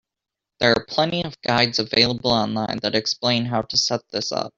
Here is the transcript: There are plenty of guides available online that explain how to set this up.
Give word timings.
There 0.59 0.71
are 0.71 0.83
plenty 0.89 1.23
of 1.23 1.39
guides 1.43 1.77
available 1.77 2.31
online 2.31 2.79
that 2.81 2.95
explain 2.95 3.45
how 3.45 3.61
to 3.61 3.77
set 3.77 4.01
this 4.09 4.31
up. 4.31 4.49